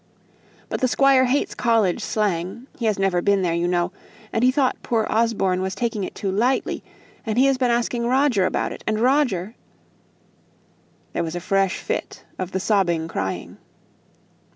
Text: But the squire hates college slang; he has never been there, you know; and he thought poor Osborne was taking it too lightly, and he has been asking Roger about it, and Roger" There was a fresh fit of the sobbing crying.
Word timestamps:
But 0.67 0.81
the 0.81 0.87
squire 0.87 1.25
hates 1.25 1.53
college 1.53 2.01
slang; 2.01 2.65
he 2.75 2.87
has 2.87 2.97
never 2.97 3.21
been 3.21 3.43
there, 3.43 3.53
you 3.53 3.67
know; 3.67 3.91
and 4.33 4.43
he 4.43 4.49
thought 4.49 4.81
poor 4.81 5.05
Osborne 5.07 5.61
was 5.61 5.75
taking 5.75 6.03
it 6.03 6.15
too 6.15 6.31
lightly, 6.31 6.83
and 7.23 7.37
he 7.37 7.45
has 7.45 7.59
been 7.59 7.69
asking 7.69 8.07
Roger 8.07 8.47
about 8.47 8.71
it, 8.71 8.83
and 8.87 8.99
Roger" 8.99 9.53
There 11.13 11.23
was 11.23 11.35
a 11.35 11.39
fresh 11.39 11.77
fit 11.77 12.25
of 12.39 12.51
the 12.51 12.59
sobbing 12.59 13.07
crying. 13.07 13.57